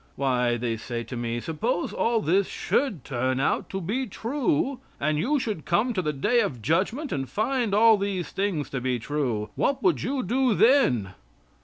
[0.15, 5.19] "Why," they say to me, "suppose all this should turn out to be true, and
[5.19, 8.97] you should come to the day of judgment and find all these things to be
[8.97, 9.49] true.
[9.55, 11.11] What would you do then?"